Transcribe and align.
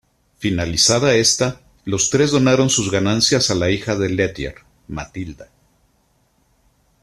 Finalizada 0.39 1.13
esta, 1.13 1.61
los 1.85 2.09
tres 2.09 2.31
donaron 2.31 2.71
sus 2.71 2.89
ganancias 2.89 3.51
a 3.51 3.53
la 3.53 3.69
hija 3.69 3.95
de 3.95 4.09
Ledger, 4.09 4.55
Matilda. 4.87 5.49